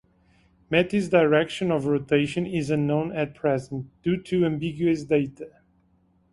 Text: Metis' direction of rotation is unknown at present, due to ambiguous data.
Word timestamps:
Metis' 0.71 1.09
direction 1.09 1.69
of 1.71 1.85
rotation 1.85 2.43
is 2.47 2.71
unknown 2.71 3.11
at 3.11 3.35
present, 3.35 3.85
due 4.01 4.17
to 4.23 4.43
ambiguous 4.45 5.03
data. 5.03 5.47